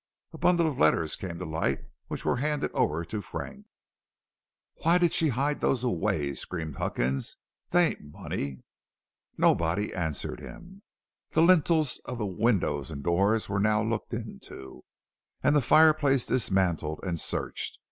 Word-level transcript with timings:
A 0.33 0.37
bundle 0.39 0.65
of 0.65 0.79
letters 0.79 1.15
came 1.15 1.37
to 1.37 1.45
light 1.45 1.81
and 2.09 2.23
were 2.23 2.37
handed 2.37 2.71
over 2.71 3.05
to 3.05 3.21
Frank. 3.21 3.67
"Why 4.81 4.97
did 4.97 5.13
she 5.13 5.27
hide 5.29 5.59
those 5.61 5.83
away?" 5.83 6.33
screamed 6.33 6.77
Huckins. 6.77 7.37
"They 7.69 7.89
ain't 7.91 8.11
money." 8.11 8.63
Nobody 9.37 9.93
answered 9.93 10.39
him. 10.39 10.81
The 11.33 11.43
lintels 11.43 11.99
of 12.05 12.17
the 12.17 12.25
windows 12.25 12.89
and 12.89 13.03
doors 13.03 13.47
were 13.47 13.59
now 13.59 13.83
looked 13.83 14.11
into, 14.15 14.83
and 15.43 15.55
the 15.55 15.61
fireplace 15.61 16.25
dismantled 16.25 16.99
and 17.03 17.19
searched. 17.19 17.77